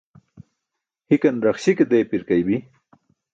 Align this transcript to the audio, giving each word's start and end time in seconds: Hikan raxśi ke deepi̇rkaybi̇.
Hikan 1.09 1.37
raxśi 1.45 1.71
ke 1.77 1.85
deepi̇rkaybi̇. 1.89 2.57